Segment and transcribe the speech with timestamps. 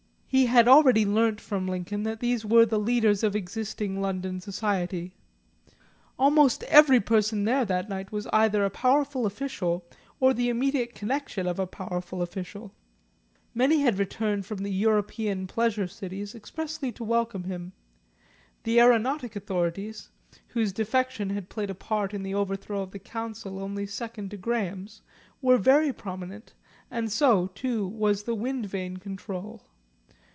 [0.33, 5.13] He had already learnt from Lincoln that these were the leaders of existing London society;
[6.17, 9.83] almost every person there that night was either a powerful official
[10.21, 12.73] or the immediate connexion of a powerful official.
[13.53, 17.73] Many had returned from the European Pleasure Cities expressly to welcome him.
[18.63, 20.11] The aeronautic authorities,
[20.47, 24.37] whose defection had played a part in the overthrow of the Council only second to
[24.37, 25.01] Graham's,
[25.41, 26.53] were very prominent,
[26.89, 29.63] and so, too, was the Wind Vane Control.